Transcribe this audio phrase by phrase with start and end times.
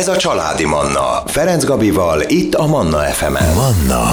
[0.00, 1.22] Ez a Családi Manna.
[1.26, 3.54] Ferenc Gabival, itt a Manna FM-en.
[3.54, 4.04] Manna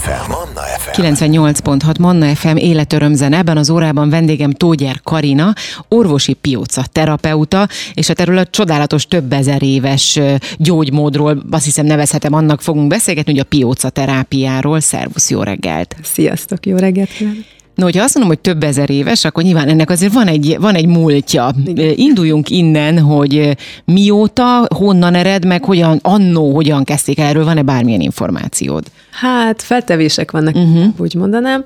[0.00, 0.30] FM.
[0.30, 1.02] Manna FM.
[1.02, 3.36] 98.6 Manna FM életörömzene.
[3.36, 5.54] Ebben az órában vendégem Tógyer Karina,
[5.88, 10.20] orvosi pióca terapeuta, és a terület csodálatos több ezer éves
[10.56, 14.80] gyógymódról, azt hiszem nevezhetem annak fogunk beszélgetni, hogy a pióca terápiáról.
[14.80, 15.96] Szervusz, jó reggelt!
[16.02, 17.44] Sziasztok, jó reggelt kívánok!
[17.74, 20.74] No, hogyha azt mondom, hogy több ezer éves, akkor nyilván ennek azért van egy, van
[20.74, 21.54] egy múltja.
[21.94, 28.00] Induljunk innen, hogy mióta, honnan ered, meg hogyan, annó hogyan kezdték el, erről van-e bármilyen
[28.00, 28.84] információd?
[29.20, 30.84] Hát feltevések vannak, uh-huh.
[30.96, 31.64] úgy mondanám.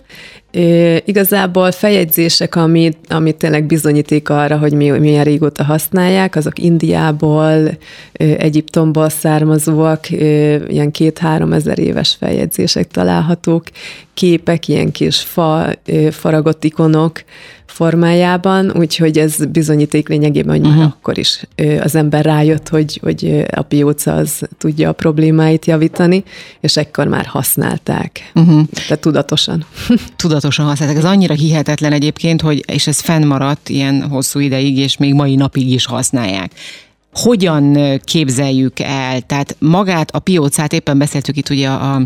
[0.51, 7.71] É, igazából feljegyzések, amit, amit tényleg bizonyíték arra, hogy mi, milyen régóta használják, azok Indiából,
[8.13, 10.11] Egyiptomból származóak,
[10.69, 13.65] ilyen két-három ezer éves feljegyzések találhatók,
[14.15, 15.67] képek, ilyen kis fa,
[16.11, 17.23] faragott ikonok,
[17.79, 20.77] formájában, úgyhogy ez bizonyíték lényegében, hogy uh-huh.
[20.77, 21.43] már akkor is
[21.81, 26.25] az ember rájött, hogy, hogy a pióca az tudja a problémáit javítani,
[26.61, 28.31] és ekkor már használták.
[28.35, 28.67] Uh-huh.
[28.73, 29.65] Tehát tudatosan.
[30.17, 30.97] Tudatosan használták.
[30.97, 35.71] Ez annyira hihetetlen egyébként, hogy és ez fennmaradt ilyen hosszú ideig, és még mai napig
[35.71, 36.53] is használják
[37.23, 42.03] hogyan képzeljük el, tehát magát a piócát, éppen beszéltük itt ugye a,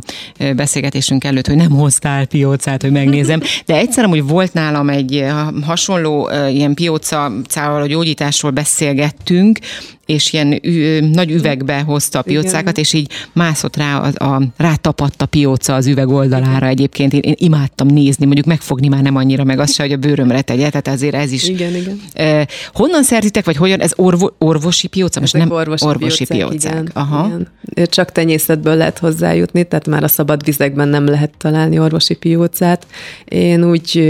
[0.56, 5.24] beszélgetésünk előtt, hogy nem hoztál piócát, hogy megnézem, de egyszer hogy volt nálam egy
[5.62, 9.58] hasonló ilyen pióca a gyógyításról beszélgettünk,
[10.06, 15.22] és ilyen ü, nagy üvegbe hozta a piócákat, és így mászott rá, a, a, rátapadt
[15.22, 16.68] a pióca az üveg oldalára Igen.
[16.68, 17.12] egyébként.
[17.12, 20.40] Én, én imádtam nézni, mondjuk megfogni már nem annyira, meg azt se, hogy a bőrömre
[20.40, 21.48] tegye, tehát azért ez is.
[21.48, 22.00] Igen, igen.
[22.12, 25.20] Eh, honnan szerzitek, vagy hogyan, ez orvo, orvosi pióca?
[25.20, 26.48] Most nem orvosi, orvosi piócák.
[26.48, 26.72] piócák.
[26.72, 27.26] Igen, Aha.
[27.26, 27.86] Igen.
[27.86, 32.86] Csak tenyészetből lehet hozzájutni, tehát már a szabad vizekben nem lehet találni orvosi piócát.
[33.24, 34.02] Én úgy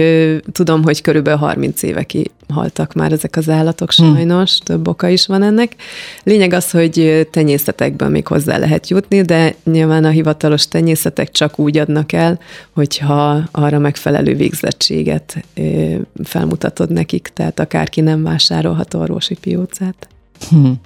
[0.53, 4.65] tudom, hogy körülbelül 30 éve ki haltak már ezek az állatok sajnos, hmm.
[4.65, 5.75] több oka is van ennek.
[6.23, 11.79] Lényeg az, hogy tenyészetekben még hozzá lehet jutni, de nyilván a hivatalos tenyészetek csak úgy
[11.79, 15.45] adnak el, hogyha arra megfelelő végzettséget
[16.25, 20.09] felmutatod nekik, tehát akárki nem vásárolhat orvosi piócát.
[20.49, 20.81] Hmm.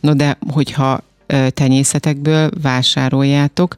[0.00, 1.00] No de, hogyha
[1.48, 3.74] tenyészetekből vásároljátok,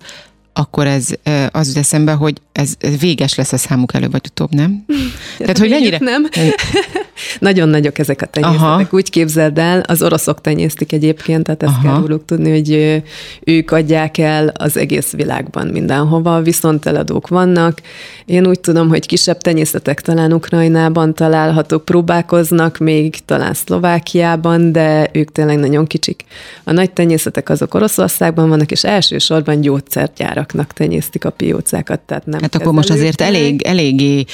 [0.59, 1.09] akkor ez
[1.51, 4.85] az jut eszembe, hogy ez, ez véges lesz a számuk előbb vagy utóbb, nem?
[5.39, 5.99] Tehát, hogy mennyire?
[6.01, 6.27] Nem.
[7.39, 8.63] Nagyon nagyok ezek a tenyészetek.
[8.63, 8.87] Aha.
[8.91, 11.83] Úgy képzeld el, az oroszok tenyésztik egyébként, tehát ezt Aha.
[11.83, 13.03] kell róluk tudni, hogy
[13.45, 17.81] ők adják el az egész világban mindenhova, viszont eladók vannak.
[18.25, 25.33] Én úgy tudom, hogy kisebb tenyészetek talán Ukrajnában találhatók, próbálkoznak, még talán Szlovákiában, de ők
[25.33, 26.25] tényleg nagyon kicsik.
[26.65, 29.61] A nagy tenyészetek azok Oroszországban vannak, és elsősorban
[30.47, 34.25] gyógyszergyáraknak tenyésztik a piócákat, tehát nem Hát akkor most azért elég, eléggé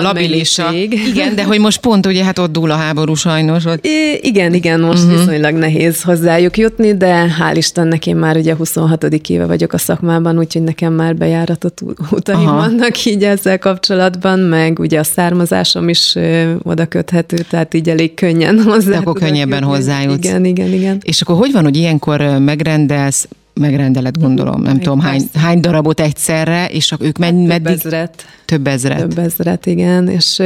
[0.00, 0.72] labilis a...
[1.12, 3.64] Igen, de hogy most pont ugye hát ott dúl a háború sajnos.
[3.64, 3.86] Ott...
[3.86, 5.18] I- igen, igen, most uh-huh.
[5.18, 9.04] viszonylag nehéz hozzájuk jutni, de hál' Istennek én már ugye 26.
[9.04, 11.78] éve vagyok a szakmában, úgyhogy nekem már bejáratott
[12.10, 12.56] utaim Aha.
[12.56, 16.14] vannak így ezzel kapcsolatban, meg ugye a származásom is
[16.62, 18.90] oda köthető, tehát így elég könnyen hozzá.
[18.90, 20.24] De akkor könnyebben hozzájutsz.
[20.26, 21.00] Igen, igen, igen.
[21.02, 26.00] És akkor hogy van, hogy ilyenkor megrendelsz megrendelet, gondolom, nem Egy tudom hány, hány darabot
[26.00, 27.62] egyszerre, és ők hát meddig?
[27.62, 28.24] Több ezret.
[28.44, 28.98] Több ezret.
[28.98, 30.38] Több ezret, igen, és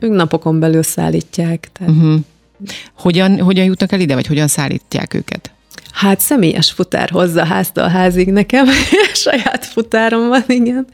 [0.00, 1.68] ők napokon belül szállítják.
[1.72, 1.92] Tehát.
[1.92, 2.20] Uh-huh.
[2.94, 5.50] Hogyan, hogyan jutnak el ide, vagy hogyan szállítják őket?
[5.92, 8.66] Hát személyes futár hozza háztól házig nekem,
[9.24, 10.86] saját futárom van, igen.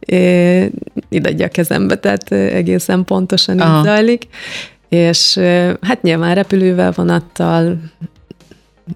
[0.00, 0.70] É,
[1.08, 3.78] ide adja a kezembe, tehát egészen pontosan Aha.
[3.78, 4.26] így zajlik.
[4.88, 5.40] És
[5.80, 7.78] hát nyilván repülővel, vonattal,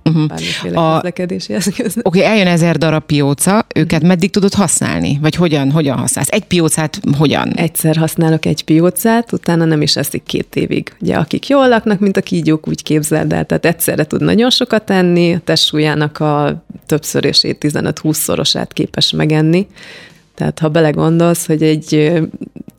[0.04, 0.26] uh-huh.
[0.26, 1.96] bármiféle a, közlekedési eszköz.
[2.02, 4.08] Oké, okay, eljön ezer darab pióca, őket uh-huh.
[4.08, 5.18] meddig tudod használni?
[5.20, 6.28] Vagy hogyan, hogyan használsz?
[6.30, 7.48] Egy piócát hogyan?
[7.48, 10.92] Egyszer használok egy piócát, utána nem is eszik két évig.
[11.00, 14.82] Ugye akik jól laknak, mint a kígyók, úgy képzeld el, tehát egyszerre tud nagyon sokat
[14.84, 19.66] tenni, a testsúlyának a többszörését, 15-20-szorosát képes megenni.
[20.34, 22.20] Tehát ha belegondolsz, hogy egy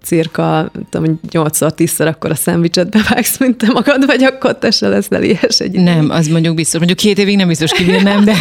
[0.03, 5.23] cirka tudom, 8-10-szer akkor a szendvicset bevágsz, mint te magad vagy, akkor te se leszel
[5.23, 6.77] ilyes egy Nem, az mondjuk biztos.
[6.77, 8.33] Mondjuk két évig nem biztos kibírnám, de...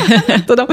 [0.46, 0.66] tudom.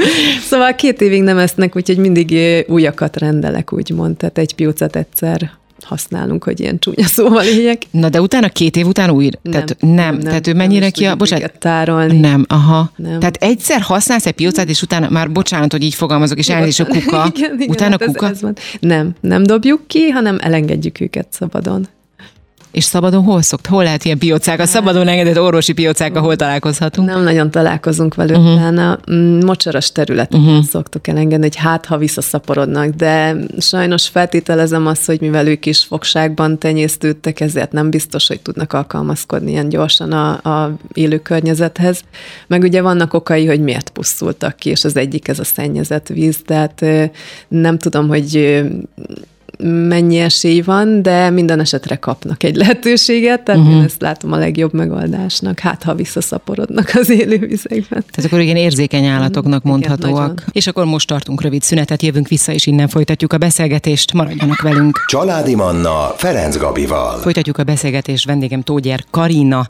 [0.48, 2.38] Szóval két évig nem esznek, úgyhogy mindig
[2.68, 4.16] újakat rendelek, úgymond.
[4.16, 5.50] Tehát egy piócát egyszer
[5.82, 7.82] használunk, hogy ilyen csúnya szóval éljek.
[7.90, 9.38] Na de utána két év után újra?
[9.42, 11.16] Nem, tehát nem, nem, tehát ő mennyire ki a...
[11.16, 11.58] Bocsánat.
[11.58, 12.18] Tárolni.
[12.18, 12.90] Nem, aha.
[12.96, 13.18] Nem.
[13.18, 16.86] Tehát egyszer használsz egy piócát, és utána már bocsánat, hogy így fogalmazok, és elnézést a
[16.86, 17.26] kuka.
[17.34, 18.26] igen, igen, utána hát kuka.
[18.26, 18.56] Ez, ez van.
[18.80, 21.88] Nem, nem dobjuk ki, hanem elengedjük őket szabadon.
[22.70, 23.66] És szabadon hol szokt?
[23.66, 24.60] Hol lehet ilyen piócák?
[24.60, 27.08] A szabadon engedett orvosi piócák, ahol találkozhatunk?
[27.08, 28.78] Nem nagyon találkozunk velük, uh-huh.
[28.78, 30.64] a mm, mocsaras területen uh-huh.
[30.64, 36.58] szoktuk elengedni, hogy hát, ha visszaszaporodnak, de sajnos feltételezem azt, hogy mivel ők is fogságban
[36.58, 42.00] tenyésztődtek, ezért nem biztos, hogy tudnak alkalmazkodni ilyen gyorsan a, a élő környezethez.
[42.46, 46.38] Meg ugye vannak okai, hogy miért pusztultak ki, és az egyik ez a szennyezett víz,
[46.44, 46.84] tehát
[47.48, 48.64] nem tudom, hogy
[49.62, 53.76] mennyi esély van, de minden esetre kapnak egy lehetőséget, tehát uh-huh.
[53.76, 58.04] én ezt látom a legjobb megoldásnak, hát ha visszaszaporodnak az élővizekben.
[58.10, 60.44] Tehát akkor igen érzékeny állatoknak igen, mondhatóak.
[60.52, 65.04] És akkor most tartunk rövid szünetet, jövünk vissza, és innen folytatjuk a beszélgetést, maradjanak velünk.
[65.06, 67.18] Családi Manna Ferenc Gabival.
[67.18, 69.66] Folytatjuk a beszélgetést, vendégem Tógyár Karina,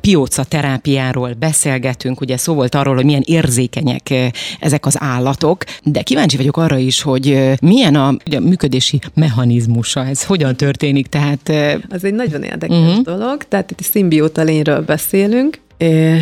[0.00, 4.14] pióca terápiáról beszélgetünk, ugye szó volt arról, hogy milyen érzékenyek
[4.60, 10.24] ezek az állatok, de kíváncsi vagyok arra is, hogy milyen a, a működési mechanizmusa, ez
[10.24, 11.06] hogyan történik?
[11.06, 11.52] Tehát,
[11.88, 13.02] az egy nagyon érdekes uh-huh.
[13.02, 16.18] dolog, tehát itt szimbióta lényről beszélünk, É,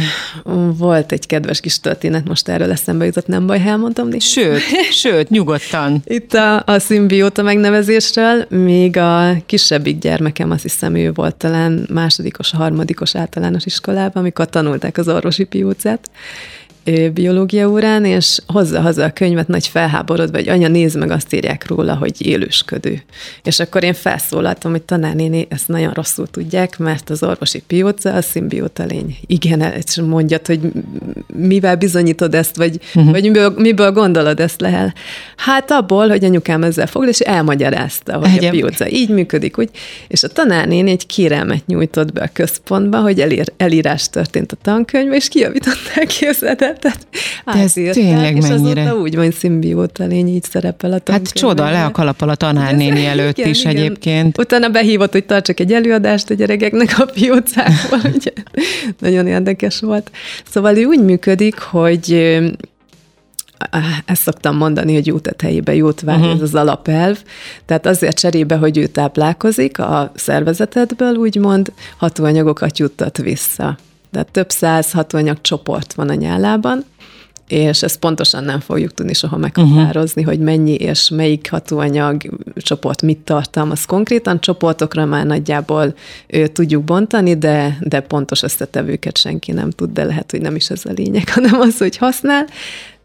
[0.76, 4.20] volt egy kedves kis történet, most erről eszembe jutott, nem baj, elmondtam néha.
[4.20, 4.60] Sőt,
[4.92, 6.02] sőt, nyugodtan.
[6.04, 12.50] Itt a, a szimbióta megnevezésről, még a kisebbik gyermekem, azt hiszem ő volt talán másodikos,
[12.50, 16.10] harmadikos általános iskolában, amikor tanulták az orvosi piócát,
[17.14, 21.66] biológia órán, és hozza haza a könyvet nagy felháborodva, hogy anya, nézd meg, azt írják
[21.66, 23.02] róla, hogy élősködő.
[23.42, 28.22] És akkor én felszólaltam, hogy tanárnéni ezt nagyon rosszul tudják, mert az orvosi pióca a
[28.22, 29.16] szimbióta lény.
[29.26, 30.60] Igen, és mondjad, hogy
[31.34, 33.10] mivel bizonyítod ezt, vagy, uh-huh.
[33.10, 34.94] vagy miből, miből gondolod ezt le?
[35.36, 38.48] Hát abból, hogy anyukám ezzel fog, és elmagyarázta, hogy Egyem.
[38.48, 39.70] a pióca így működik, úgy.
[40.08, 45.16] És a tanárnéni egy kérelmet nyújtott be a központba, hogy elér, elírás történt a tankönyvbe,
[45.16, 46.26] és kijavították ki
[46.80, 47.06] tehát
[47.44, 48.82] ez tényleg és mennyire.
[48.82, 51.26] És úgy van, szimbióta lény, így szerepel a tankönyv.
[51.26, 53.76] Hát csoda, le a kalappal a tanárnéni előtt igen, is igen.
[53.76, 54.38] egyébként.
[54.38, 58.32] Utána behívott, hogy tartsak egy előadást a gyerekeknek a piócákból, ugye.
[58.98, 60.10] Nagyon érdekes volt.
[60.50, 62.38] Szóval ő úgy működik, hogy
[64.04, 66.32] ezt szoktam mondani, hogy jó tetejébe jót vár, uh-huh.
[66.32, 67.18] ez az alapelv.
[67.66, 73.78] Tehát azért cserébe, hogy ő táplálkozik a szervezetedből, úgymond hatóanyagokat juttat vissza
[74.10, 76.84] de több száz hatóanyag csoport van a nyálában,
[77.50, 80.36] és ezt pontosan nem fogjuk tudni soha meghatározni, uh-huh.
[80.36, 82.22] hogy mennyi és melyik hatóanyag
[82.56, 84.40] csoport mit tartalmaz konkrétan.
[84.40, 85.94] Csoportokra már nagyjából
[86.26, 90.70] ő, tudjuk bontani, de, de pontos összetevőket senki nem tud, de lehet, hogy nem is
[90.70, 92.46] ez a lényeg, hanem az, hogy használ.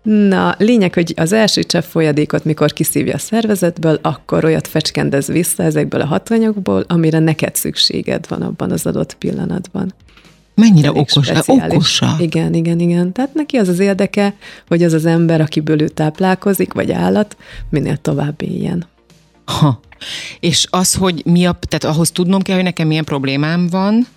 [0.04, 5.64] Na, lényeg, hogy az első csepp folyadékot, mikor kiszívja a szervezetből, akkor olyat fecskendez vissza
[5.64, 9.94] ezekből a hatóanyagból, amire neked szükséged van abban az adott pillanatban.
[10.56, 12.16] Mennyire okos, okosa.
[12.20, 13.12] Igen, igen, igen.
[13.12, 14.34] Tehát neki az az érdeke,
[14.68, 17.38] hogy az az ember, akiből ő táplálkozik, vagy állat,
[17.70, 18.88] minél tovább éljen.
[19.46, 19.80] Ha.
[20.40, 24.08] És az, hogy mi a, tehát ahhoz tudnom kell, hogy nekem milyen problémám van,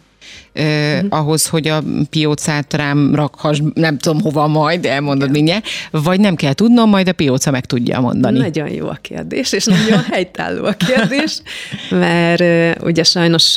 [0.54, 1.06] uh-huh.
[1.08, 6.52] ahhoz, hogy a piócát rám rakhass, nem tudom hova majd, elmondod mindjárt, vagy nem kell
[6.52, 8.38] tudnom, majd a pióca meg tudja mondani.
[8.38, 11.42] Nagyon jó a kérdés, és nagyon helytálló a kérdés,
[11.90, 12.42] mert
[12.82, 13.56] ugye sajnos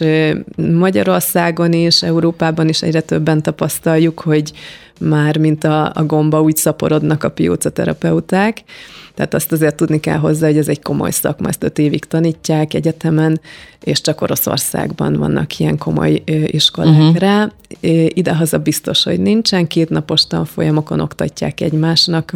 [0.55, 4.51] Magyarországon és Európában is egyre többen tapasztaljuk, hogy
[4.99, 8.63] már mint a, a gomba úgy szaporodnak a piócaterapeuták,
[9.21, 12.73] tehát azt azért tudni kell hozzá, hogy ez egy komoly szakma, ezt öt évig tanítják
[12.73, 13.41] egyetemen,
[13.83, 17.15] és csak Oroszországban vannak ilyen komoly iskolák uh-huh.
[17.15, 17.51] rá.
[18.07, 22.33] Idehaza biztos, hogy nincsen, két napos tanfolyamokon oktatják egymásnak,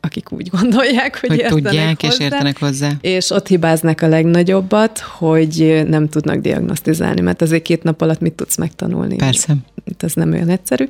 [0.00, 2.92] akik úgy gondolják, hogy, hogy értenek tudják hozzá, és értenek hozzá.
[3.00, 8.32] És ott hibáznak a legnagyobbat, hogy nem tudnak diagnosztizálni, mert azért két nap alatt mit
[8.32, 9.16] tudsz megtanulni?
[9.16, 9.56] Persze.
[9.98, 10.84] Ez nem olyan egyszerű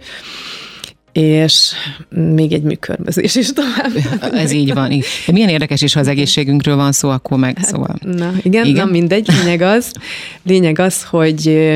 [1.12, 1.72] és
[2.08, 3.92] még egy műkörbözés is tovább.
[4.44, 4.90] Ez így van.
[4.90, 5.04] Így.
[5.26, 7.96] De milyen érdekes is, ha az egészségünkről van szó, akkor meg hát, szóval.
[8.02, 9.92] Na, igen, igen, na mindegy, lényeg az,
[10.42, 11.68] lényeg az, hogy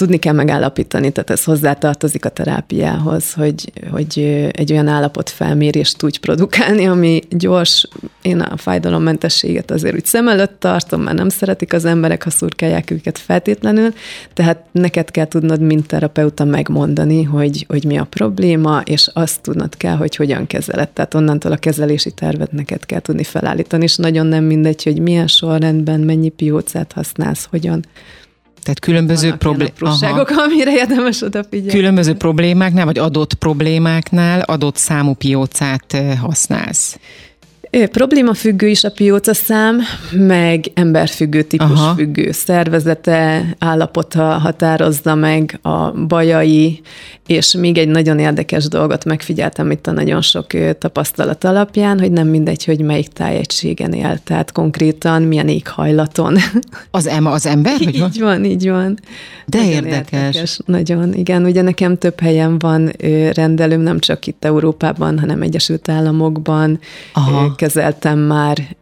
[0.00, 4.18] tudni kell megállapítani, tehát ez hozzátartozik a terápiához, hogy, hogy
[4.52, 7.88] egy olyan állapot felmérést tudj produkálni, ami gyors,
[8.22, 12.90] én a fájdalommentességet azért úgy szem előtt tartom, mert nem szeretik az emberek, ha szurkálják
[12.90, 13.92] őket feltétlenül,
[14.34, 19.76] tehát neked kell tudnod, mint terapeuta megmondani, hogy, hogy mi a probléma, és azt tudnod
[19.76, 20.88] kell, hogy hogyan kezeled.
[20.88, 25.26] Tehát onnantól a kezelési tervet neked kell tudni felállítani, és nagyon nem mindegy, hogy milyen
[25.26, 27.84] sorrendben, mennyi piócát használsz, hogyan.
[28.62, 30.30] Tehát különböző problémák.
[30.30, 31.72] amire érdemes odafigyelni.
[31.72, 36.98] Különböző problémáknál, vagy adott problémáknál adott számú piócát használsz.
[37.70, 39.80] Probléma függő is a pióca szám,
[40.12, 41.94] meg emberfüggő, típus Aha.
[41.94, 46.80] függő szervezete, állapota határozza meg a bajai,
[47.26, 50.46] és még egy nagyon érdekes dolgot megfigyeltem itt a nagyon sok
[50.78, 56.36] tapasztalat alapján, hogy nem mindegy, hogy melyik tájegységen él, tehát konkrétan milyen éghajlaton.
[56.90, 57.76] Az ema az ember?
[57.78, 57.88] Van?
[57.88, 58.98] Így van, így van.
[59.46, 60.12] De nagyon érdekes.
[60.12, 60.58] érdekes.
[60.66, 61.44] Nagyon, igen.
[61.44, 62.92] Ugye nekem több helyen van
[63.32, 66.78] rendelőm, nem csak itt Európában, hanem Egyesült Államokban,
[67.12, 68.76] Aha kezeltem már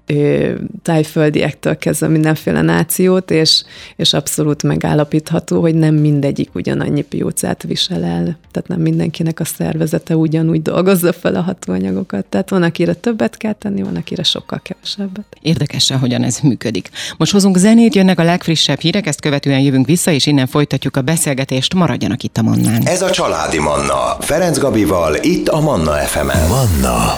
[0.83, 3.63] tájföldiektől kezdve mindenféle nációt, és,
[3.97, 8.39] és abszolút megállapítható, hogy nem mindegyik ugyanannyi piócát visel el.
[8.53, 12.25] Tehát nem mindenkinek a szervezete ugyanúgy dolgozza fel a hatóanyagokat.
[12.25, 15.25] Tehát van, akire többet kell tenni, van, akire sokkal kevesebbet.
[15.43, 16.91] Érdekesen, hogyan ez működik.
[17.17, 21.03] Most hozunk zenét, jönnek a legfrissebb hírek, ezt követően jövünk vissza, és innen folytatjuk a
[21.03, 21.75] beszélgetést.
[21.75, 22.87] Maradjanak itt a Mannán.
[22.87, 24.17] Ez a Családi Manna.
[24.21, 26.49] Ferenc Gabival, itt a Manna FM-en.
[26.49, 27.17] Manna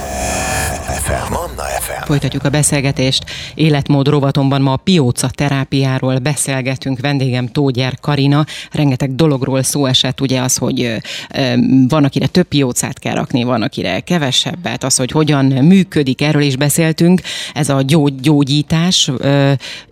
[1.01, 1.33] FM.
[1.33, 2.05] Manna FM.
[2.05, 3.25] Folytatjuk a beszélgetést.
[3.55, 7.01] Életmód rovatomban ma a pióca terápiáról beszélgetünk.
[7.01, 8.45] Vendégem Tógyer Karina.
[8.73, 10.97] Rengeteg dologról szó esett, ugye az, hogy
[11.89, 16.57] van, akire több piócát kell rakni, van, akire kevesebbet, az, hogy hogyan működik, erről is
[16.57, 17.21] beszéltünk.
[17.55, 19.11] Ez a gyógy, gyógyítás,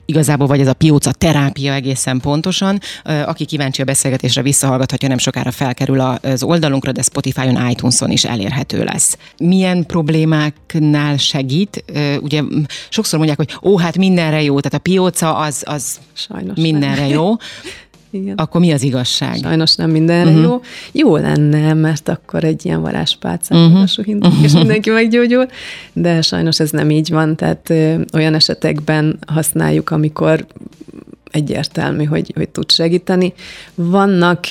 [0.05, 2.81] igazából vagy ez a pióca terápia egészen pontosan.
[3.03, 8.85] Aki kíváncsi a beszélgetésre visszahallgathatja, nem sokára felkerül az oldalunkra, de Spotify-on, iTunes-on is elérhető
[8.85, 9.17] lesz.
[9.39, 11.85] Milyen problémáknál segít?
[12.21, 12.43] Ugye
[12.89, 17.11] sokszor mondják, hogy ó, hát mindenre jó, tehát a pióca az, az Sajnos mindenre nem.
[17.11, 17.35] jó.
[18.11, 18.37] Igen.
[18.37, 19.37] Akkor mi az igazság?
[19.37, 20.45] Sajnos nem mindenre uh-huh.
[20.45, 20.61] jó.
[20.93, 23.87] Jó lenne, mert akkor egy ilyen varázspálcát uh-huh.
[23.87, 24.49] suhintunk, uh-huh.
[24.49, 25.47] és mindenki meggyógyul,
[25.93, 30.47] de sajnos ez nem így van, tehát ö, olyan esetekben használjuk, amikor
[31.31, 33.33] egyértelmű, hogy, hogy tud segíteni.
[33.75, 34.45] Vannak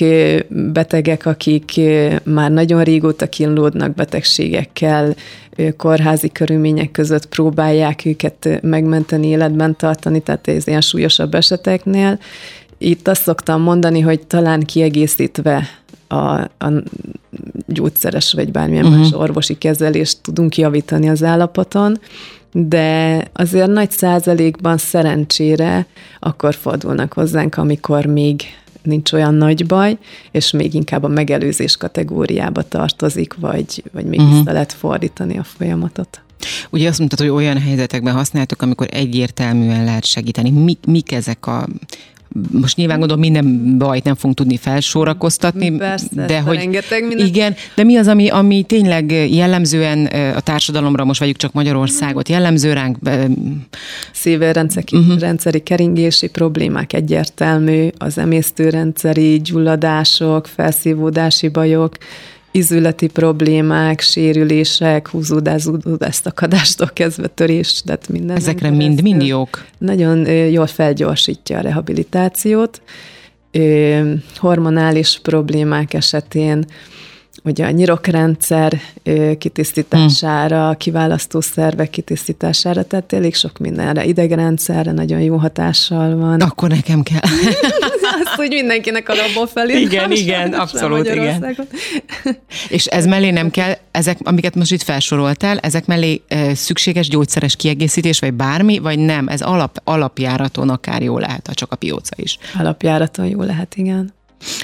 [0.50, 1.80] betegek, akik
[2.24, 5.16] már nagyon régóta kínlódnak betegségekkel,
[5.78, 12.20] kórházi körülmények között próbálják őket megmenteni, életben tartani, tehát ez ilyen súlyosabb eseteknél,
[12.78, 15.70] itt azt szoktam mondani, hogy talán kiegészítve
[16.08, 16.84] a, a
[17.66, 19.00] gyógyszeres vagy bármilyen uh-huh.
[19.00, 22.00] más orvosi kezelést tudunk javítani az állapoton,
[22.66, 25.86] de azért nagy százalékban szerencsére
[26.20, 28.42] akkor fordulnak hozzánk, amikor még
[28.82, 29.98] nincs olyan nagy baj,
[30.32, 34.38] és még inkább a megelőzés kategóriába tartozik, vagy, vagy még uh-huh.
[34.38, 36.22] vissza lehet fordítani a folyamatot.
[36.70, 40.50] Ugye azt mondtad, hogy olyan helyzetekben használtok, amikor egyértelműen lehet segíteni.
[40.50, 41.68] Mik, mik ezek a
[42.52, 47.26] most nyilván gondolom minden bajt nem fogunk tudni felsorakoztatni, Persze, de hogy rengeteg minden.
[47.28, 50.06] Igen, de mi az, ami, ami tényleg jellemzően
[50.36, 52.98] a társadalomra, most vegyük csak Magyarországot, jellemző ránk?
[54.12, 55.20] Szívérrendszeri uh-huh.
[55.20, 61.96] rendszeri keringési problémák egyértelmű, az emésztőrendszeri gyulladások, felszívódási bajok,
[62.58, 65.68] izületi problémák, sérülések, húzódás,
[66.00, 68.36] szakadástól kezdve törés, tehát minden.
[68.36, 69.66] Ezekre mind-mind jók?
[69.78, 72.82] Nagyon jól felgyorsítja a rehabilitációt.
[74.36, 76.66] Hormonális problémák esetén
[77.44, 78.80] ugye a nyirokrendszer
[79.38, 86.42] kitisztítására, kiválasztó szervek kitisztítására, tehát elég sok mindenre, idegrendszerre nagyon jó hatással van.
[86.42, 87.20] Akkor nekem kell.
[88.38, 89.79] Azt, hogy mindenkinek alapból felé.
[89.79, 91.58] Igen, igen, abszolút, igen.
[92.70, 97.56] És ez mellé nem kell, ezek, amiket most itt felsoroltál, ezek mellé e, szükséges gyógyszeres
[97.56, 99.27] kiegészítés, vagy bármi, vagy nem?
[99.27, 102.38] Ez alap, alapjáraton akár jó lehet, ha csak a pióca is.
[102.60, 104.15] Alapjáraton jó lehet, igen.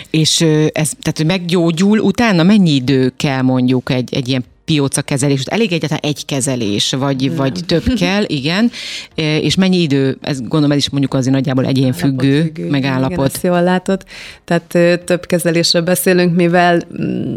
[0.10, 5.42] És ez, tehát, hogy meggyógyul, utána mennyi idő kell mondjuk egy, egy ilyen pióca kezelés,
[5.42, 8.72] elég egyáltalán egy kezelés, vagy, vagy több kell, igen,
[9.16, 13.12] és mennyi idő, ez gondolom ez is mondjuk azért nagyjából egyén függő, függő megállapot.
[13.12, 14.04] Igen, ezt jól látod.
[14.44, 16.82] Tehát több kezelésről beszélünk, mivel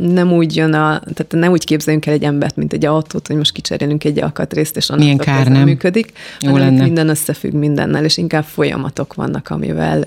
[0.00, 3.36] nem úgy jön a, tehát nem úgy képzeljünk el egy embert, mint egy autót, hogy
[3.36, 6.82] most kicserélünk egy alkatrészt, és annak kár nem működik, Jó lenne.
[6.82, 10.04] minden összefügg mindennel, és inkább folyamatok vannak, amivel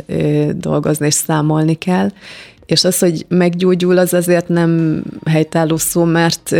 [0.56, 2.10] dolgozni és számolni kell,
[2.72, 6.56] és az, hogy meggyógyul, az azért nem helytálló szó, mert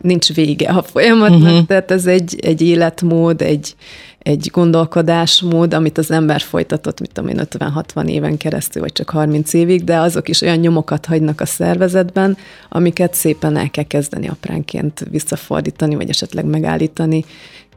[0.00, 1.66] nincs vége a folyamatnak, uh-huh.
[1.66, 3.74] tehát ez egy, egy életmód, egy,
[4.18, 9.52] egy gondolkodásmód, amit az ember folytatott, mit tudom én, 50-60 éven keresztül, vagy csak 30
[9.52, 12.36] évig, de azok is olyan nyomokat hagynak a szervezetben,
[12.68, 17.24] amiket szépen el kell kezdeni apránként visszafordítani, vagy esetleg megállítani,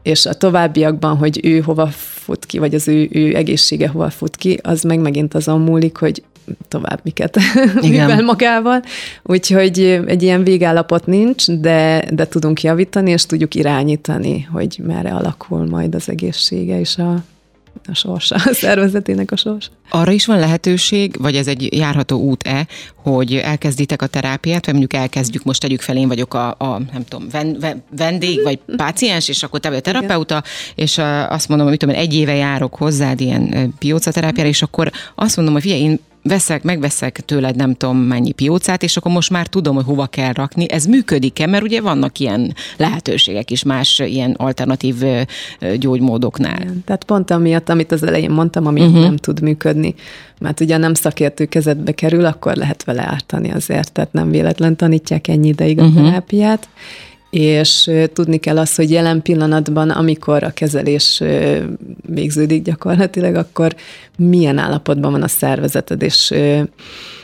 [0.02, 4.36] és a továbbiakban, hogy ő hova fut ki, vagy az ő, ő egészsége hova fut
[4.36, 6.22] ki, az meg megint azon múlik, hogy
[6.68, 7.38] tovább miket
[7.82, 8.82] művel magával.
[9.22, 15.66] Úgyhogy egy ilyen végállapot nincs, de, de tudunk javítani, és tudjuk irányítani, hogy merre alakul
[15.66, 17.24] majd az egészsége és a
[17.88, 19.70] a sorsa, a szervezetének a sorsa.
[19.88, 25.00] Arra is van lehetőség, vagy ez egy járható út-e, hogy elkezditek a terápiát, vagy mondjuk
[25.00, 29.28] elkezdjük, most tegyük fel, én vagyok a, a nem tudom, ven, ven, vendég, vagy páciens,
[29.28, 30.42] és akkor te vagy a terapeuta,
[30.74, 30.98] és
[31.28, 35.54] azt mondom, hogy mit tudom, egy éve járok hozzád ilyen piócaterápiára, és akkor azt mondom,
[35.54, 39.74] hogy figyelj, én veszek, megveszek tőled nem tudom mennyi piócát, és akkor most már tudom,
[39.74, 40.70] hogy hova kell rakni.
[40.70, 41.46] Ez működik-e?
[41.46, 44.94] Mert ugye vannak ilyen lehetőségek is más ilyen alternatív
[45.76, 46.60] gyógymódoknál.
[46.60, 49.00] Igen, tehát pont amiatt, amit az elején mondtam, ami uh-huh.
[49.00, 49.94] nem tud működni,
[50.38, 55.28] mert ugye nem szakértő kezedbe kerül, akkor lehet vele ártani azért, tehát nem véletlen tanítják
[55.28, 56.22] ennyi ideig a uh-huh.
[57.30, 61.22] És tudni kell azt, hogy jelen pillanatban, amikor a kezelés
[62.08, 63.74] végződik gyakorlatilag, akkor
[64.16, 66.26] milyen állapotban van a szervezeted, és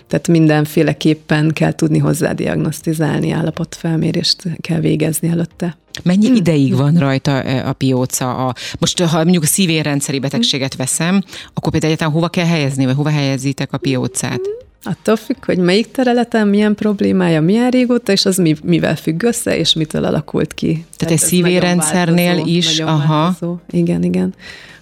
[0.07, 5.77] tehát mindenféleképpen kell tudni hozzá diagnosztizálni, állapotfelmérést kell végezni előtte.
[6.03, 6.35] Mennyi hmm.
[6.35, 8.47] ideig van rajta a pióca?
[8.47, 11.23] A, most, ha mondjuk a szívérrendszeri betegséget veszem,
[11.55, 14.41] akkor például egyáltalán hova kell helyezni, vagy hova helyezitek a piócát?
[14.85, 19.57] Attól függ, hogy melyik területen milyen problémája, milyen régóta, és az mi, mivel függ össze,
[19.57, 20.73] és mitől alakult ki.
[20.73, 23.23] Tehát, Tehát egy szívérendszernél változó, is, aha.
[23.23, 23.57] Változó.
[23.71, 24.35] Igen, igen.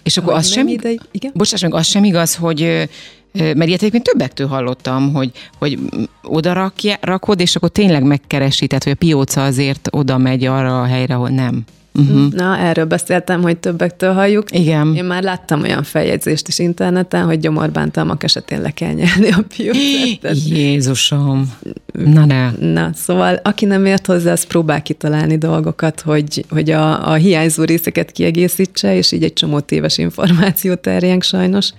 [0.03, 1.31] És akkor az sem, ideig, igen?
[1.33, 2.89] Bocsáss meg, az sem igaz, hogy
[3.33, 5.79] mert ilyet egyébként többektől hallottam, hogy, hogy
[6.23, 10.81] oda rakja, rakod, és akkor tényleg megkeresi, tehát hogy a pióca azért oda megy arra
[10.81, 11.63] a helyre, ahol nem.
[11.93, 12.33] Uh-huh.
[12.33, 14.51] Na, erről beszéltem, hogy többektől halljuk.
[14.51, 14.95] Igen.
[14.95, 20.37] Én már láttam olyan feljegyzést is interneten, hogy gyomorbántalmak esetén le kell nyelni a piócát.
[20.47, 21.53] Jézusom!
[21.93, 22.51] Na ne.
[22.51, 27.63] Na, szóval aki nem ért hozzá, az próbál kitalálni dolgokat, hogy, hogy a, a hiányzó
[27.63, 31.73] részeket kiegészítse, és így egy csomó téves információ terjenk sajnos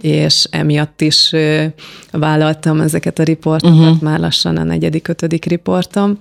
[0.00, 1.32] és emiatt is
[2.10, 4.00] vállaltam ezeket a riportokat, uh-huh.
[4.00, 6.18] már lassan a negyedik, ötödik riportom.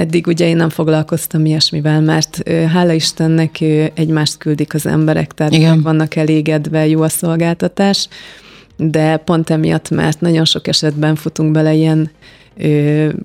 [0.00, 3.60] Eddig ugye én nem foglalkoztam ilyesmivel, mert hála Istennek
[3.94, 5.82] egymást küldik az emberek, tehát Igen.
[5.82, 8.08] vannak elégedve, jó a szolgáltatás,
[8.76, 12.10] de pont emiatt, mert nagyon sok esetben futunk bele ilyen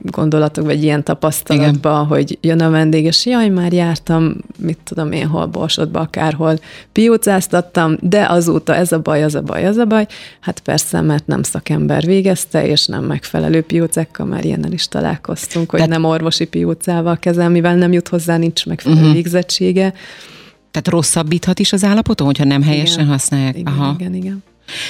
[0.02, 2.06] gondolatok, vagy ilyen tapasztalatba, Igen.
[2.06, 6.60] hogy jön a vendég, és jaj, már jártam, mit tudom én, hol borsodba, akárhol
[6.92, 10.08] piócáztattam, de azóta ez a baj, az a baj, az a baj.
[10.40, 15.80] Hát persze, mert nem szakember végezte, és nem megfelelő piócákkal, már ilyennel is találkoztunk, hogy
[15.80, 15.94] Tehát...
[15.94, 19.16] nem orvosi piócával kezel, mivel nem jut hozzá, nincs megfelelő uh-huh.
[19.16, 19.94] végzettsége.
[20.72, 23.12] Tehát rosszabbíthat is az állapoton, hogyha nem helyesen igen.
[23.12, 23.58] használják?
[23.58, 23.96] Igen, Aha.
[24.00, 24.44] igen, igen.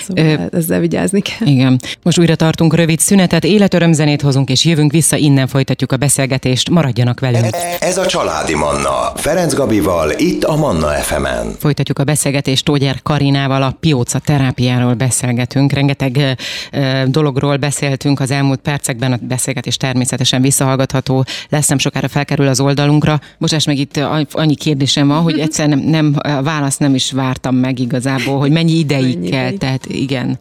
[0.08, 1.48] Szóval Ö, ezzel vigyázni kell.
[1.48, 1.80] Igen.
[2.04, 6.70] Most újra tartunk rövid szünetet, életörömzenét hozunk, és jövünk vissza, innen folytatjuk a beszélgetést.
[6.70, 7.56] Maradjanak velünk.
[7.80, 9.12] Ez a Családi Manna.
[9.16, 11.56] Ferenc Gabival, itt a Manna FM-en.
[11.60, 15.72] Folytatjuk a beszélgetést Tógyer Karinával, a pióca terápiáról beszélgetünk.
[15.72, 16.38] Rengeteg
[16.72, 22.60] ö, dologról beszéltünk az elmúlt percekben, a beszélgetés természetesen visszahallgatható, lesz nem sokára felkerül az
[22.60, 23.20] oldalunkra.
[23.38, 24.00] Bocsáss meg, itt
[24.32, 28.52] annyi kérdésem van, hogy egyszer nem, nem a választ nem is vártam meg igazából, hogy
[28.52, 30.40] mennyi ideig mennyi kell tehát igen.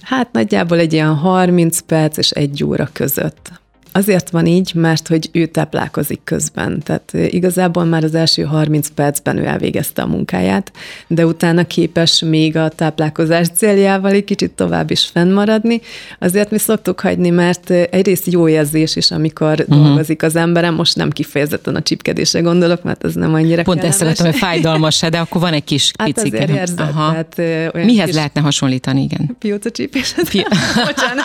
[0.00, 3.52] Hát nagyjából egy ilyen 30 perc és egy óra között.
[3.96, 6.82] Azért van így, mert hogy ő táplálkozik közben.
[6.82, 10.72] Tehát igazából már az első 30 percben ő elvégezte a munkáját,
[11.06, 15.80] de utána képes még a táplálkozás céljával egy kicsit tovább is fennmaradni.
[16.18, 19.84] Azért mi szoktuk hagyni, mert egyrészt jó érzés is, amikor uh-huh.
[19.84, 23.98] dolgozik az emberem, most nem kifejezetten a csipkedésre gondolok, mert ez nem annyira Pont ezt
[23.98, 26.38] szeretem, hogy fájdalmas de akkor van egy kis hát picike.
[26.38, 27.10] Hát érzed, Aha.
[27.10, 28.14] Tehát, Mihez kis...
[28.14, 29.36] lehetne hasonlítani, igen?
[29.38, 30.28] Pióca csípéshez.
[30.28, 30.46] Pi...
[30.86, 31.24] Bocsánat.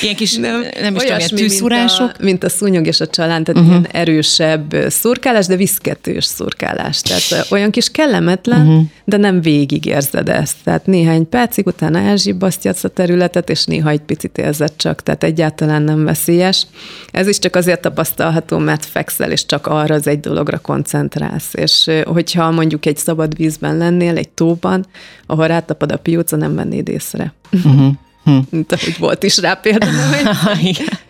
[0.00, 2.06] Ilyen kis, nem, nem is tudom, tűszúrások.
[2.06, 3.76] Mint a, mint a szúnyog és a csalán, tehát uh-huh.
[3.78, 7.00] ilyen erősebb szurkálás, de viszketős szurkálás.
[7.00, 8.84] Tehát olyan kis kellemetlen, uh-huh.
[9.04, 10.56] de nem végig érzed ezt.
[10.64, 15.82] Tehát néhány percig utána elzsibbasztja a területet, és néha egy picit érzed csak, tehát egyáltalán
[15.82, 16.66] nem veszélyes.
[17.10, 21.54] Ez is csak azért tapasztalható, mert fekszel, és csak arra az egy dologra koncentrálsz.
[21.54, 24.86] És hogyha mondjuk egy szabad vízben lennél, egy tóban,
[25.26, 27.34] ahol rátapad a pióca, nem vennéd észre.
[27.52, 27.92] Uh-huh.
[28.24, 28.38] Hm.
[28.50, 29.94] Mint ahogy volt is rá például.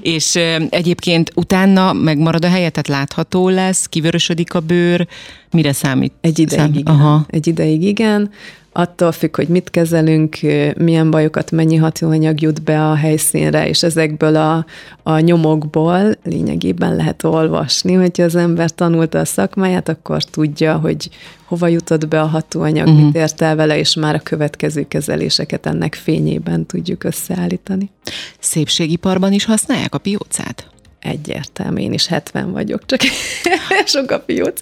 [0.00, 0.38] És
[0.70, 5.06] egyébként utána megmarad a helye, tehát látható lesz, kivörösödik a bőr,
[5.50, 6.12] mire számít?
[6.20, 6.74] Egy ideig Szám...
[6.74, 6.94] igen.
[6.94, 7.26] Aha.
[7.28, 8.30] Egy ideig igen
[8.72, 10.38] attól függ, hogy mit kezelünk,
[10.76, 14.66] milyen bajokat, mennyi hatóanyag jut be a helyszínre, és ezekből a,
[15.02, 21.10] a nyomokból lényegében lehet olvasni, hogyha az ember tanulta a szakmáját, akkor tudja, hogy
[21.44, 23.04] hova jutott be a hatóanyag, uh-huh.
[23.04, 27.90] mit ért el vele, és már a következő kezeléseket ennek fényében tudjuk összeállítani.
[28.38, 30.70] Szépségiparban is használják a piócát?
[31.00, 33.00] Egyértelmű, én is 70 vagyok, csak
[33.86, 34.60] sok a pióc.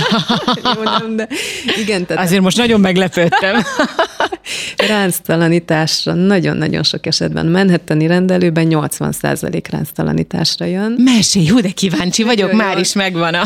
[0.64, 1.28] Jó, nem, de
[1.80, 2.06] igen.
[2.06, 3.62] Tehát Azért most nagyon meglepődtem.
[4.88, 10.96] ránctalanításra nagyon-nagyon sok esetben Manhattani rendelőben 80% ránctalanításra jön.
[10.98, 13.42] Mesélj, jó, de kíváncsi vagyok, Jaj, már is megvan a...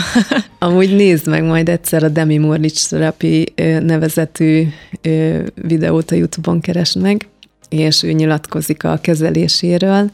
[0.58, 4.66] Amúgy nézd meg majd egyszer a Demi Morlich Therapy nevezetű
[5.54, 7.28] videót a Youtube-on keresd meg,
[7.68, 10.10] és ő nyilatkozik a kezeléséről,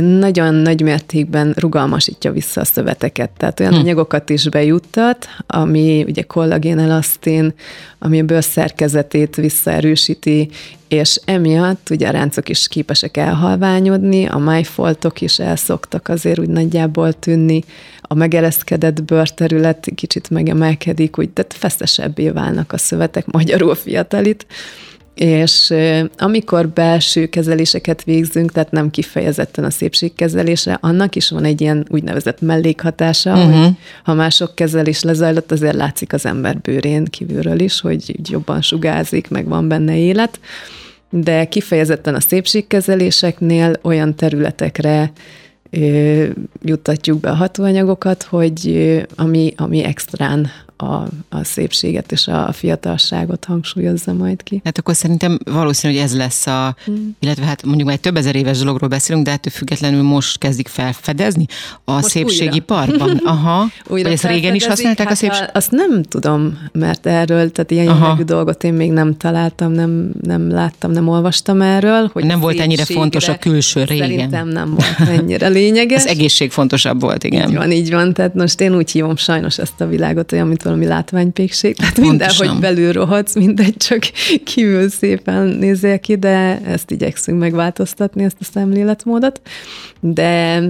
[0.00, 3.78] nagyon nagy mértékben rugalmasítja vissza a szöveteket, tehát olyan hm.
[3.78, 7.54] anyagokat is bejuttat, ami ugye kollagén, elasztin,
[7.98, 10.48] ami a bőr szerkezetét visszaerősíti,
[10.88, 17.12] és emiatt ugye a ráncok is képesek elhalványodni, a májfoltok is elszoktak azért úgy nagyjából
[17.12, 17.62] tűnni,
[18.02, 24.46] a megereszkedett bőrterület kicsit megemelkedik, úgy, tehát fesztesebbé válnak a szövetek, magyarul fiatalit,
[25.20, 25.74] és
[26.16, 32.40] amikor belső kezeléseket végzünk, tehát nem kifejezetten a szépségkezelésre, annak is van egy ilyen úgynevezett
[32.40, 33.62] mellékhatása, uh-huh.
[33.62, 33.72] hogy
[34.04, 39.48] ha mások kezelés lezajlott, azért látszik az ember bőrén kívülről is, hogy jobban sugázik, meg
[39.48, 40.40] van benne élet,
[41.10, 45.12] de kifejezetten a szépségkezeléseknél olyan területekre
[46.62, 48.80] juttatjuk be a hatóanyagokat, hogy
[49.16, 50.50] ami, ami extrán
[50.82, 54.60] a, a szépséget és a fiatalságot hangsúlyozza majd ki.
[54.64, 57.16] Hát akkor szerintem valószínű, hogy ez lesz a, hmm.
[57.20, 60.68] illetve hát mondjuk már egy több ezer éves dologról beszélünk, de ettől függetlenül most kezdik
[60.68, 61.46] felfedezni
[61.84, 63.20] a most szépségiparban.
[63.24, 63.66] Aha.
[63.88, 65.48] újra Vagy ezt régen is használták hát a szépség?
[65.52, 70.50] Azt nem tudom, mert erről, tehát ilyen jellegű dolgot én még nem találtam, nem, nem
[70.50, 72.10] láttam, nem olvastam erről.
[72.12, 74.08] Hogy nem volt ennyire fontos a külső régen.
[74.08, 76.04] Szerintem nem volt ennyire lényeges.
[76.04, 77.48] Az egészség fontosabb volt, igen.
[77.48, 78.12] Így van, így van.
[78.12, 82.58] Tehát most én úgy hívom sajnos ezt a világot, olyan, mint valami látványpékség, tehát mindenhogy
[82.60, 84.02] belül rohadsz, mindegy, csak
[84.44, 89.40] kívül szépen nézzél ki, de ezt igyekszünk megváltoztatni, ezt a szemléletmódot.
[90.00, 90.62] De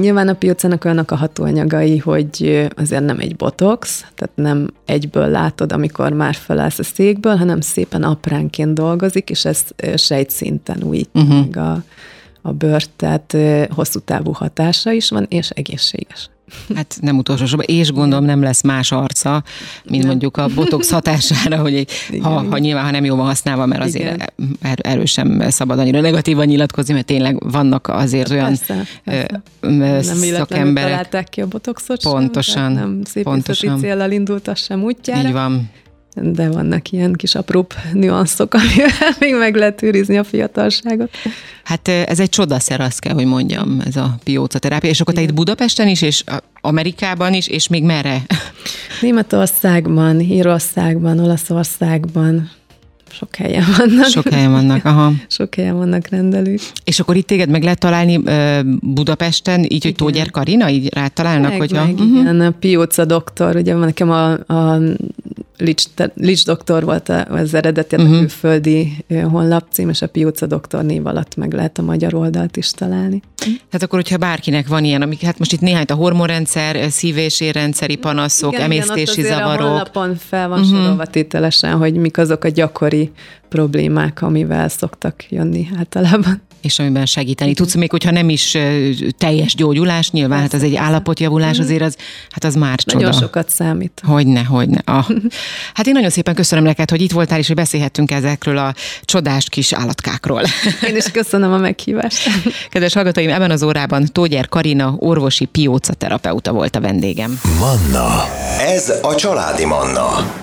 [0.00, 5.72] Nyilván a piocának olyanok a hatóanyagai, hogy azért nem egy botox, tehát nem egyből látod,
[5.72, 9.64] amikor már felállsz a székből, hanem szépen apránként dolgozik, és ez
[9.96, 11.38] sejtszinten újítja uh-huh.
[11.38, 11.82] meg a,
[12.42, 13.36] a bőrt, tehát
[13.70, 16.30] hosszú távú hatása is van, és egészséges.
[16.74, 19.42] Hát nem utolsó sorban, és gondolom nem lesz más arca,
[19.84, 23.66] mint mondjuk a botox hatására, hogy egy, ha, ha nyilván, ha nem jól van használva,
[23.66, 28.86] mert azért er, erről sem szabad annyira negatívan nyilatkozni, mert tényleg vannak azért olyan persze,
[29.60, 30.14] persze.
[30.14, 30.90] nem szakemberek.
[30.90, 32.62] találták ki a botoxot Pontosan.
[32.62, 35.28] Sem, nem szépészeti célral indult az sem útjára.
[35.28, 35.70] Így van
[36.14, 41.10] de vannak ilyen kis apróbb nüanszok, amivel még meg lehet őrizni a fiatalságot.
[41.64, 44.90] Hát ez egy csodaszer, azt kell, hogy mondjam, ez a pióca terápia.
[44.90, 46.24] És akkor te itt Budapesten is, és
[46.60, 48.22] Amerikában is, és még merre?
[49.00, 52.50] Németországban, Írországban, Olaszországban,
[53.12, 54.06] sok helyen vannak.
[54.06, 55.12] Sok helyen vannak, aha.
[55.28, 56.60] Sok helyen vannak rendelők.
[56.84, 58.20] És akkor itt téged meg lehet találni
[58.80, 59.80] Budapesten, így, igen.
[59.82, 61.50] hogy Tógyár Karina, így rátalálnak?
[61.50, 61.84] Meg, hogyha...
[61.84, 62.20] meg, uh-huh.
[62.20, 64.78] igen, a Pióca doktor, ugye van nekem a, a
[65.62, 68.10] Lics, Lics doktor volt az eredeti, uh-huh.
[68.10, 73.22] külföldi honlapcím, és a Pióca doktor név alatt meg lehet a magyar oldalt is találni.
[73.36, 77.40] Tehát akkor, hogyha bárkinek van ilyen, amik, hát most itt néhány a hormonrendszer, szív- és
[77.40, 79.60] érrendszeri panaszok, igen, emésztési igen, zavarok.
[79.60, 80.76] A honlapon fel van uh-huh.
[80.76, 83.10] sorolva tételesen, hogy mik azok a gyakori
[83.48, 88.58] problémák, amivel szoktak jönni általában és amiben segíteni tudsz, még hogyha nem is
[89.18, 91.64] teljes gyógyulás, nyilván hát az egy állapotjavulás, mhm.
[91.64, 91.96] azért az,
[92.30, 93.04] hát az már csoda.
[93.04, 94.02] Nagyon sokat számít.
[94.04, 94.80] Hogyne, hogyne.
[94.84, 95.06] Ah.
[95.74, 99.48] Hát én nagyon szépen köszönöm neked, hogy itt voltál, és hogy beszélhettünk ezekről a csodás
[99.48, 100.42] kis állatkákról.
[100.88, 102.28] Én is köszönöm a meghívást.
[102.70, 107.40] Kedves hallgatóim, ebben az órában Tógyer Karina, orvosi pióca terapeuta volt a vendégem.
[107.58, 108.24] Manna.
[108.58, 110.40] Ez a családi Manna.